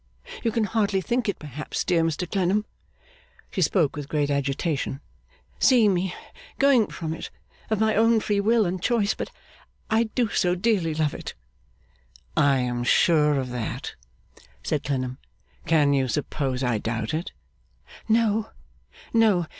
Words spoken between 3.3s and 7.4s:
she spoke with great agitation, 'seeing me going from it